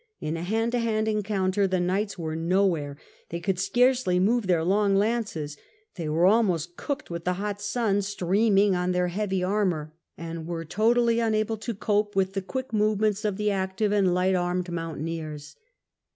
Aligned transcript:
In 0.19 0.35
a 0.35 0.41
hand 0.41 0.71
to 0.71 0.79
hand 0.79 1.07
encounter 1.07 1.67
the 1.67 1.79
knights 1.79 2.17
were 2.17 2.35
nowhere; 2.35 2.97
they 3.29 3.39
could 3.39 3.59
scarcely 3.59 4.19
move 4.19 4.47
their 4.47 4.63
long 4.63 4.95
lances, 4.95 5.57
they 5.93 6.09
were 6.09 6.25
almost 6.25 6.75
cooked 6.75 7.11
with 7.11 7.23
the 7.23 7.33
hot 7.35 7.61
sun 7.61 8.01
streaming 8.01 8.73
on 8.75 8.93
their 8.93 9.09
heavy 9.09 9.43
armour, 9.43 9.93
and 10.17 10.47
were 10.47 10.65
totally 10.65 11.21
un 11.21 11.35
able 11.35 11.57
to 11.57 11.75
cope 11.75 12.15
with 12.15 12.33
the 12.33 12.41
quick 12.41 12.73
movements 12.73 13.23
of 13.23 13.37
the 13.37 13.51
active 13.51 13.91
and 13.91 14.11
light 14.11 14.33
armed 14.33 14.71
mountaineers. 14.71 15.55